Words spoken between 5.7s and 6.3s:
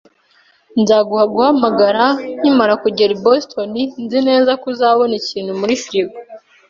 firigo